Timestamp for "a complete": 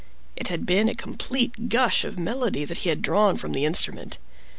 0.89-1.69